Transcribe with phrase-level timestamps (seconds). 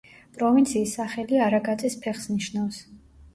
[0.37, 2.81] პროვინციის სახელი „არაგაწის ფეხს“ ნიშნავს.